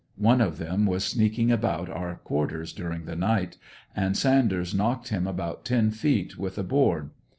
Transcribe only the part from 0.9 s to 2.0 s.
sneakmg about